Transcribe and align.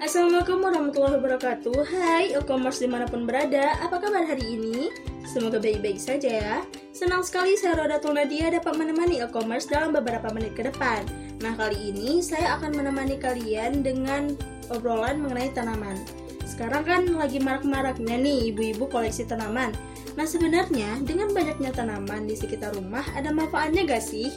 Assalamualaikum 0.00 0.64
warahmatullahi 0.64 1.20
wabarakatuh. 1.20 1.76
Hai 1.84 2.32
e-commerce 2.32 2.80
di 2.80 2.88
mana 2.88 3.04
pun 3.04 3.28
berada 3.28 3.76
Apa 3.84 4.00
kabar 4.00 4.24
hari 4.24 4.56
ini? 4.56 4.88
Semoga 5.28 5.60
baik-baik 5.60 6.00
saja 6.00 6.40
ya. 6.40 6.56
Senang 6.96 7.20
sekali 7.20 7.52
saya 7.60 7.76
Rodatul 7.76 8.16
Nadia 8.16 8.48
dapat 8.48 8.80
menemani 8.80 9.20
e-commerce 9.20 9.68
dalam 9.68 9.92
beberapa 9.92 10.32
menit 10.32 10.56
ke 10.56 10.64
depan. 10.64 11.04
Nah 11.44 11.52
kali 11.52 11.92
ini 11.92 12.24
saya 12.24 12.56
akan 12.56 12.80
menemani 12.80 13.20
kalian 13.20 13.84
dengan 13.84 14.40
obrolan 14.72 15.20
mengenai 15.20 15.52
tanaman. 15.52 16.00
Sekarang 16.48 16.80
kan 16.88 17.04
lagi 17.20 17.36
marak-maraknya 17.36 18.16
nih 18.16 18.56
ibu-ibu 18.56 18.88
koleksi 18.88 19.28
tanaman. 19.28 19.76
Nah 20.16 20.24
sebenarnya 20.24 20.96
dengan 21.04 21.28
banyaknya 21.36 21.76
tanaman 21.76 22.24
di 22.24 22.40
sekitar 22.40 22.72
rumah 22.72 23.04
ada 23.12 23.28
manfaatnya 23.36 23.84
gak 23.84 24.00
sih? 24.00 24.32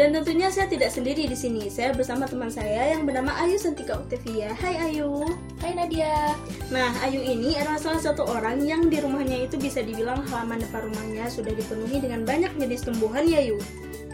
Dan 0.00 0.16
tentunya 0.16 0.48
saya 0.48 0.64
tidak 0.64 0.96
sendiri 0.96 1.28
di 1.28 1.36
sini. 1.36 1.68
Saya 1.68 1.92
bersama 1.92 2.24
teman 2.24 2.48
saya 2.48 2.96
yang 2.96 3.04
bernama 3.04 3.36
Ayu 3.36 3.60
Santika 3.60 4.00
Octavia. 4.00 4.56
Hai 4.56 4.88
Ayu. 4.88 5.28
Hai 5.60 5.76
Nadia. 5.76 6.32
Nah, 6.72 6.88
Ayu 7.04 7.20
ini 7.20 7.52
adalah 7.60 7.76
salah 7.76 8.00
satu 8.00 8.24
orang 8.24 8.64
yang 8.64 8.88
di 8.88 8.96
rumahnya 8.96 9.44
itu 9.44 9.60
bisa 9.60 9.84
dibilang 9.84 10.24
halaman 10.24 10.56
depan 10.56 10.88
rumahnya 10.88 11.28
sudah 11.28 11.52
dipenuhi 11.52 12.00
dengan 12.00 12.24
banyak 12.24 12.48
jenis 12.56 12.88
tumbuhan 12.88 13.28
ya, 13.28 13.44
Ayu. 13.44 13.60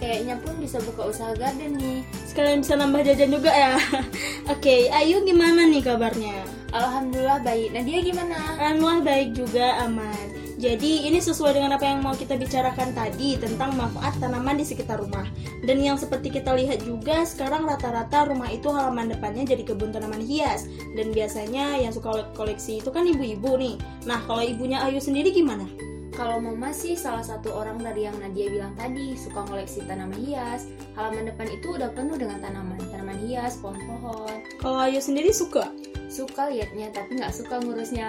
Kayaknya 0.02 0.34
pun 0.42 0.58
bisa 0.58 0.82
buka 0.82 1.06
usaha 1.06 1.30
garden 1.38 1.78
nih. 1.78 2.02
Sekalian 2.26 2.66
bisa 2.66 2.74
nambah 2.74 3.06
jajan 3.06 3.30
juga 3.30 3.54
ya. 3.54 3.78
Oke, 4.58 4.90
Ayu 4.90 5.22
gimana 5.22 5.70
nih 5.70 5.86
kabarnya? 5.86 6.42
Alhamdulillah 6.74 7.46
baik. 7.46 7.70
Nadia 7.70 8.02
gimana? 8.02 8.58
Alhamdulillah 8.58 9.02
baik 9.06 9.38
juga, 9.38 9.86
aman. 9.86 10.45
Jadi 10.56 11.04
ini 11.04 11.20
sesuai 11.20 11.52
dengan 11.52 11.76
apa 11.76 11.84
yang 11.84 12.00
mau 12.00 12.16
kita 12.16 12.32
bicarakan 12.40 12.96
tadi 12.96 13.36
tentang 13.36 13.76
manfaat 13.76 14.16
tanaman 14.16 14.56
di 14.56 14.64
sekitar 14.64 14.96
rumah. 15.04 15.28
Dan 15.60 15.84
yang 15.84 16.00
seperti 16.00 16.32
kita 16.32 16.56
lihat 16.56 16.80
juga 16.80 17.28
sekarang 17.28 17.68
rata-rata 17.68 18.24
rumah 18.24 18.48
itu 18.48 18.72
halaman 18.72 19.12
depannya 19.12 19.44
jadi 19.44 19.68
kebun 19.68 19.92
tanaman 19.92 20.24
hias. 20.24 20.64
Dan 20.96 21.12
biasanya 21.12 21.76
yang 21.76 21.92
suka 21.92 22.32
koleksi 22.32 22.80
itu 22.80 22.88
kan 22.88 23.04
ibu-ibu 23.04 23.60
nih. 23.60 23.76
Nah 24.08 24.24
kalau 24.24 24.40
ibunya 24.40 24.80
Ayu 24.80 24.96
sendiri 24.96 25.28
gimana? 25.28 25.68
Kalau 26.16 26.40
mama 26.40 26.72
sih 26.72 26.96
salah 26.96 27.20
satu 27.20 27.52
orang 27.52 27.76
dari 27.76 28.08
yang 28.08 28.16
Nadia 28.16 28.48
bilang 28.48 28.72
tadi 28.80 29.12
suka 29.20 29.44
koleksi 29.44 29.84
tanaman 29.84 30.16
hias. 30.24 30.64
Halaman 30.96 31.28
depan 31.28 31.52
itu 31.52 31.76
udah 31.76 31.92
penuh 31.92 32.16
dengan 32.16 32.40
tanaman, 32.40 32.80
tanaman 32.88 33.20
hias, 33.20 33.60
pohon-pohon. 33.60 34.40
Kalau 34.56 34.80
Ayu 34.80 35.04
sendiri 35.04 35.28
suka? 35.36 35.68
Suka 36.16 36.48
liatnya 36.48 36.88
tapi 36.96 37.20
nggak 37.20 37.34
suka 37.36 37.60
ngurusnya. 37.60 38.08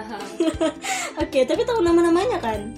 Oke, 1.22 1.44
tapi 1.44 1.60
tahu 1.68 1.84
nama-namanya 1.84 2.40
kan? 2.40 2.72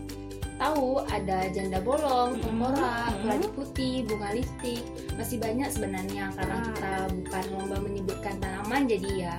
Tahu 0.59 1.07
ada 1.07 1.47
janda 1.55 1.79
bolong, 1.79 2.43
tengkorak, 2.43 3.15
hmm. 3.15 3.21
keladi 3.23 3.49
putih, 3.55 3.95
bunga 4.11 4.35
lipstik. 4.35 4.83
Masih 5.15 5.39
banyak 5.39 5.71
sebenarnya 5.71 6.35
karena 6.35 6.57
ah. 6.59 6.65
kita 6.67 6.93
bukan 7.15 7.45
lomba 7.55 7.77
menyebutkan 7.79 8.35
tanaman 8.43 8.91
jadi 8.91 9.11
ya 9.31 9.37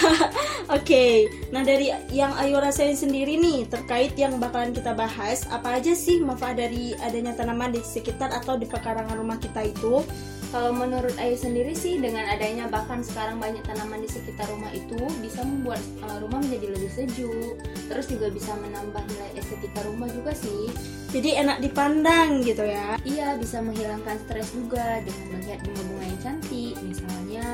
Oke, 0.70 0.86
okay. 0.86 1.14
nah 1.50 1.66
dari 1.66 1.90
yang 2.14 2.30
Ayu 2.38 2.56
rasain 2.62 2.94
sendiri 2.94 3.34
nih 3.36 3.66
terkait 3.66 4.14
yang 4.14 4.38
bakalan 4.38 4.70
kita 4.70 4.94
bahas, 4.94 5.42
apa 5.50 5.82
aja 5.82 5.92
sih 5.98 6.22
manfaat 6.22 6.62
dari 6.62 6.94
adanya 7.02 7.34
tanaman 7.34 7.74
di 7.74 7.82
sekitar 7.82 8.30
atau 8.30 8.54
di 8.54 8.70
pekarangan 8.70 9.18
rumah 9.18 9.36
kita 9.42 9.66
itu? 9.66 10.04
Kalau 10.50 10.74
menurut 10.74 11.14
Ayu 11.22 11.38
sendiri 11.38 11.78
sih 11.78 12.02
dengan 12.02 12.26
adanya 12.26 12.66
bahkan 12.66 13.06
sekarang 13.06 13.38
banyak 13.38 13.62
tanaman 13.62 14.02
di 14.02 14.10
sekitar 14.10 14.50
rumah 14.50 14.74
itu 14.74 14.98
bisa 15.22 15.46
membuat 15.46 15.78
uh, 16.02 16.18
rumah 16.18 16.42
menjadi 16.42 16.74
lebih 16.74 16.90
sejuk. 16.90 17.54
Terus 17.86 18.10
juga 18.10 18.34
bisa 18.34 18.58
menambah 18.58 18.98
nilai 18.98 19.30
estetika 19.38 19.86
rumah 19.86 20.10
juga 20.10 20.34
sih. 20.34 20.66
Jadi 21.14 21.38
enak 21.38 21.62
dipandang 21.62 22.42
gitu 22.42 22.66
ya. 22.66 22.98
Iya, 23.06 23.38
bisa 23.38 23.62
menghilangkan 23.62 24.18
stres 24.26 24.50
juga 24.50 24.98
dengan 25.06 25.38
melihat 25.38 25.62
bunga-bunga 25.70 26.04
yang 26.10 26.18
cantik. 26.18 26.74
Misalnya 26.82 27.44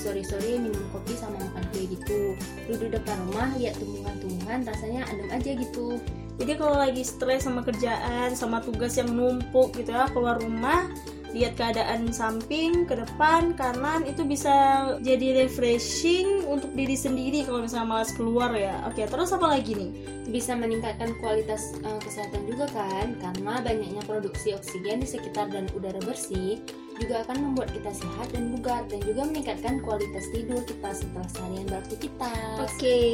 sore-sore 0.00 0.56
minum 0.56 0.84
kopi 0.88 1.12
sama 1.20 1.36
makan 1.52 1.64
kue 1.76 1.84
gitu. 1.84 2.32
Duduk 2.64 2.96
depan 2.96 3.16
rumah 3.28 3.52
lihat 3.60 3.76
tumbuhan-tumbuhan 3.76 4.64
rasanya 4.64 5.04
adem 5.04 5.28
aja 5.28 5.50
gitu. 5.52 6.00
Jadi 6.38 6.52
kalau 6.54 6.78
lagi 6.78 7.02
stres 7.02 7.44
sama 7.44 7.66
kerjaan, 7.66 8.32
sama 8.32 8.62
tugas 8.62 8.94
yang 8.94 9.10
numpuk 9.10 9.74
gitu 9.74 9.90
ya, 9.90 10.06
keluar 10.14 10.38
rumah 10.38 10.86
lihat 11.36 11.60
keadaan 11.60 12.08
samping, 12.08 12.88
ke 12.88 12.96
depan, 12.96 13.52
kanan 13.52 14.04
itu 14.08 14.24
bisa 14.24 14.88
jadi 15.04 15.44
refreshing 15.44 16.48
untuk 16.48 16.72
diri 16.72 16.96
sendiri 16.96 17.44
kalau 17.44 17.64
misalnya 17.64 17.88
malas 17.88 18.10
keluar 18.16 18.50
ya. 18.56 18.80
Oke, 18.88 19.04
terus 19.04 19.32
apa 19.36 19.46
lagi 19.58 19.76
nih? 19.76 19.90
Bisa 20.28 20.56
meningkatkan 20.56 21.16
kualitas 21.20 21.76
uh, 21.84 22.00
kesehatan 22.00 22.48
juga 22.48 22.68
kan 22.72 23.16
karena 23.20 23.60
banyaknya 23.60 24.02
produksi 24.08 24.56
oksigen 24.56 25.04
di 25.04 25.08
sekitar 25.08 25.52
dan 25.52 25.68
udara 25.76 26.00
bersih 26.04 26.60
juga 26.98 27.22
akan 27.24 27.36
membuat 27.50 27.70
kita 27.72 27.90
sehat 27.94 28.28
dan 28.34 28.50
bugar 28.52 28.82
dan 28.90 29.00
juga 29.06 29.22
meningkatkan 29.30 29.80
kualitas 29.80 30.26
tidur 30.34 30.60
kita 30.66 30.90
setelah 30.90 31.28
seharian 31.30 31.66
beraktivitas. 31.70 32.58
Oke, 32.58 32.74
okay. 32.74 33.10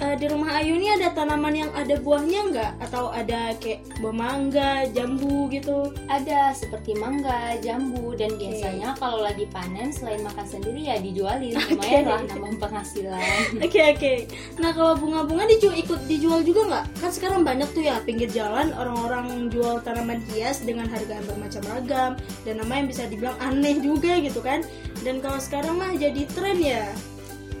uh, 0.00 0.14
di 0.14 0.26
rumah 0.30 0.62
Ayu 0.62 0.78
ini 0.78 0.88
ada 0.94 1.10
tanaman 1.12 1.54
yang 1.54 1.70
ada 1.74 1.98
buahnya 1.98 2.40
nggak? 2.54 2.72
Atau 2.88 3.10
ada 3.10 3.52
kayak 3.58 3.82
buah 3.98 4.14
mangga, 4.14 4.86
jambu 4.94 5.50
gitu? 5.50 5.90
Ada 6.06 6.54
seperti 6.54 6.94
mangga, 6.94 7.58
jambu 7.60 8.14
dan 8.14 8.38
okay. 8.38 8.48
biasanya 8.48 8.94
kalau 8.96 9.20
lagi 9.26 9.44
panen 9.50 9.90
selain 9.90 10.22
makan 10.22 10.46
sendiri 10.46 10.80
ya 10.86 10.96
dijualin 11.02 11.58
lumayan 11.74 12.06
okay. 12.06 12.12
lah 12.14 12.20
nambah 12.30 12.54
penghasilan. 12.62 13.42
Oke 13.66 13.68
okay, 13.68 13.84
oke. 13.90 13.98
Okay. 13.98 14.18
Nah 14.62 14.70
kalau 14.70 14.94
bunga-bunga 14.94 15.44
dijual 15.50 15.74
ikut 15.74 16.00
dijual 16.06 16.40
juga 16.46 16.60
nggak? 16.70 16.84
Kan 17.02 17.10
sekarang 17.10 17.40
banyak 17.42 17.68
tuh 17.74 17.82
ya 17.82 17.98
pinggir 18.06 18.30
jalan 18.30 18.70
orang-orang 18.76 19.50
jual 19.50 19.82
tanaman 19.82 20.22
hias 20.30 20.62
dengan 20.62 20.86
harga 20.86 21.18
yang 21.18 21.26
bermacam 21.26 21.64
ragam 21.72 22.12
dan 22.44 22.54
nama 22.60 22.72
yang 22.78 22.88
bisa 22.88 23.04
di 23.08 23.15
dibilang 23.16 23.38
aneh 23.40 23.80
juga 23.80 24.20
gitu 24.20 24.44
kan. 24.44 24.60
Dan 25.00 25.24
kalau 25.24 25.40
sekarang 25.40 25.80
mah 25.80 25.96
jadi 25.96 26.28
tren 26.36 26.60
ya. 26.60 26.92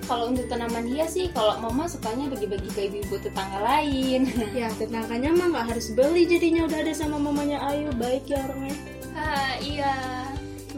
Kalau 0.06 0.30
untuk 0.30 0.46
tanaman 0.46 0.86
hias 0.86 1.18
sih 1.18 1.34
kalau 1.34 1.58
mama 1.58 1.90
sukanya 1.90 2.30
bagi-bagi 2.30 2.70
ke 2.70 2.80
ibu-ibu 2.92 3.18
tetangga 3.18 3.58
lain. 3.58 4.30
Ya 4.54 4.70
tetangganya 4.76 5.34
mah 5.34 5.46
nggak 5.50 5.66
harus 5.74 5.90
beli 5.96 6.28
jadinya. 6.28 6.68
Udah 6.70 6.78
ada 6.84 6.92
sama 6.94 7.18
mamanya 7.18 7.58
Ayu 7.66 7.90
baik 7.98 8.30
ya 8.30 8.38
orangnya. 8.46 8.76
Ah 9.16 9.56
iya 9.58 9.92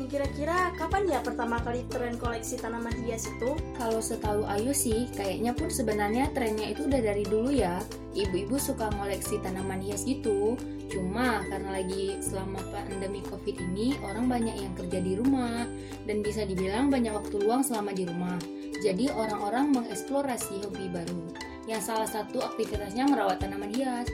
kira-kira 0.09 0.73
kapan 0.81 1.05
ya 1.07 1.21
pertama 1.21 1.61
kali 1.61 1.85
tren 1.93 2.17
koleksi 2.17 2.57
tanaman 2.57 2.97
hias 3.05 3.29
itu? 3.29 3.55
Kalau 3.77 4.01
setahu 4.01 4.43
Ayu 4.49 4.73
sih, 4.73 5.07
kayaknya 5.13 5.53
pun 5.53 5.69
sebenarnya 5.69 6.33
trennya 6.33 6.73
itu 6.73 6.89
udah 6.89 7.01
dari 7.05 7.23
dulu 7.29 7.53
ya. 7.53 7.79
Ibu-ibu 8.17 8.57
suka 8.57 8.89
koleksi 8.97 9.39
tanaman 9.45 9.85
hias 9.85 10.09
gitu. 10.09 10.57
Cuma 10.89 11.45
karena 11.53 11.79
lagi 11.79 12.17
selama 12.25 12.65
pandemi 12.73 13.21
COVID 13.29 13.57
ini, 13.61 13.95
orang 14.01 14.27
banyak 14.27 14.57
yang 14.57 14.73
kerja 14.75 14.99
di 15.05 15.13
rumah 15.21 15.69
dan 16.09 16.25
bisa 16.25 16.49
dibilang 16.49 16.89
banyak 16.89 17.13
waktu 17.13 17.37
luang 17.45 17.61
selama 17.61 17.93
di 17.93 18.09
rumah. 18.09 18.41
Jadi 18.81 19.13
orang-orang 19.13 19.77
mengeksplorasi 19.77 20.65
hobi 20.65 20.89
baru. 20.89 21.23
Yang 21.69 21.93
salah 21.93 22.09
satu 22.09 22.41
aktivitasnya 22.41 23.05
merawat 23.05 23.45
tanaman 23.45 23.69
hias. 23.69 24.09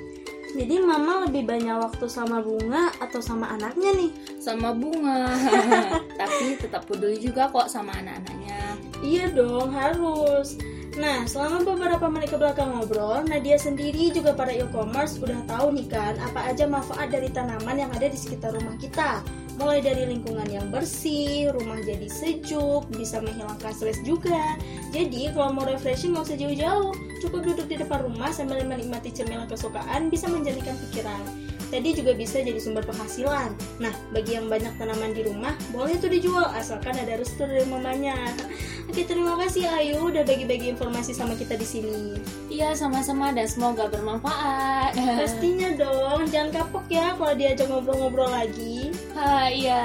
Jadi 0.55 0.79
mama 0.79 1.27
lebih 1.27 1.51
banyak 1.51 1.75
waktu 1.83 2.07
sama 2.07 2.39
bunga 2.39 2.95
atau 3.03 3.19
sama 3.19 3.51
anaknya 3.59 3.91
nih? 3.91 4.11
Sama 4.39 4.71
bunga. 4.71 5.35
Tapi 6.21 6.55
tetap 6.63 6.87
peduli 6.87 7.19
juga 7.19 7.51
kok 7.51 7.67
sama 7.67 7.91
anak-anaknya. 7.99 8.79
Iya 9.03 9.35
dong, 9.35 9.75
harus. 9.75 10.55
Nah, 10.95 11.27
selama 11.27 11.67
beberapa 11.67 12.07
menit 12.07 12.31
ke 12.31 12.39
belakang 12.39 12.71
ngobrol, 12.71 13.27
Nadia 13.27 13.59
sendiri 13.59 14.15
juga 14.15 14.31
para 14.31 14.55
e-commerce 14.55 15.19
udah 15.19 15.43
tahu 15.51 15.75
nih 15.75 15.91
kan 15.91 16.15
apa 16.23 16.55
aja 16.55 16.71
manfaat 16.71 17.11
dari 17.11 17.27
tanaman 17.35 17.83
yang 17.83 17.91
ada 17.91 18.07
di 18.07 18.15
sekitar 18.15 18.55
rumah 18.55 18.79
kita. 18.79 19.19
Mulai 19.59 19.83
dari 19.83 20.07
lingkungan 20.07 20.47
yang 20.47 20.71
bersih, 20.71 21.51
rumah 21.51 21.83
jadi 21.83 22.07
sejuk, 22.07 22.87
bisa 22.95 23.19
menghilangkan 23.19 23.75
stres 23.75 23.99
juga. 24.07 24.55
Jadi, 24.95 25.35
kalau 25.35 25.51
mau 25.51 25.67
refreshing 25.67 26.15
nggak 26.15 26.31
usah 26.31 26.39
jauh-jauh, 26.39 26.95
cukup 27.25 27.41
duduk 27.41 27.67
di 27.73 27.77
depan 27.81 28.05
rumah 28.05 28.29
sambil 28.29 28.61
menikmati 28.69 29.09
cemilan 29.09 29.49
kesukaan 29.49 30.13
bisa 30.13 30.29
menjadikan 30.29 30.77
pikiran. 30.89 31.25
Tadi 31.73 31.91
juga 31.97 32.13
bisa 32.15 32.39
jadi 32.39 32.61
sumber 32.61 32.85
penghasilan. 32.87 33.51
Nah, 33.81 33.91
bagi 34.13 34.37
yang 34.37 34.47
banyak 34.47 34.77
tanaman 34.77 35.17
di 35.17 35.27
rumah, 35.27 35.57
boleh 35.73 35.97
tuh 35.99 36.13
dijual 36.13 36.47
asalkan 36.55 36.95
ada 36.95 37.19
restu 37.19 37.49
dari 37.49 37.65
mamanya. 37.67 38.15
Oke, 38.93 39.09
terima 39.09 39.35
kasih 39.41 39.67
Ayu 39.73 40.13
udah 40.13 40.23
bagi-bagi 40.23 40.71
informasi 40.71 41.17
sama 41.17 41.35
kita 41.35 41.57
di 41.57 41.67
sini. 41.67 42.21
Iya, 42.55 42.71
sama-sama 42.79 43.35
dan 43.35 43.51
semoga 43.51 43.91
bermanfaat. 43.91 44.95
Pastinya 45.19 45.75
dong, 45.75 46.31
jangan 46.31 46.55
kapok 46.55 46.87
ya 46.87 47.19
kalau 47.19 47.35
diajak 47.35 47.67
ngobrol-ngobrol 47.67 48.31
lagi. 48.31 48.95
Ha, 49.19 49.51
iya. 49.51 49.85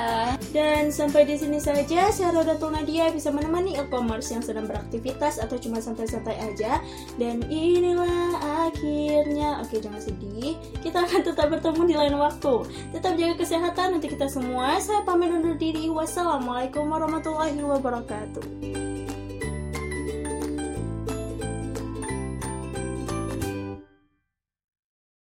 Dan 0.53 0.93
sampai 0.93 1.25
di 1.25 1.33
sini 1.33 1.57
saja 1.57 2.13
saya 2.13 2.29
Rodatul 2.29 2.77
Nadia 2.77 3.09
bisa 3.09 3.33
menemani 3.33 3.73
e-commerce 3.73 4.29
yang 4.29 4.45
sedang 4.45 4.69
beraktivitas 4.69 5.41
atau 5.41 5.57
cuma 5.57 5.81
santai-santai 5.81 6.37
aja. 6.37 6.77
Dan 7.17 7.41
inilah 7.49 8.37
akhirnya. 8.69 9.65
Oke, 9.65 9.81
jangan 9.81 10.05
sedih. 10.05 10.53
Kita 10.85 11.09
akan 11.09 11.25
tetap 11.25 11.49
bertemu 11.49 11.79
bertemu 11.79 11.85
di 11.85 11.95
lain 11.95 12.15
waktu. 12.19 12.53
Tetap 12.91 13.13
jaga 13.15 13.35
kesehatan 13.39 13.87
untuk 14.01 14.09
kita 14.11 14.27
semua. 14.27 14.81
Saya 14.83 15.05
pamit 15.07 15.31
undur 15.31 15.55
diri. 15.55 15.87
Wassalamualaikum 15.87 16.91
warahmatullahi 16.91 17.55
wabarakatuh. 17.55 18.58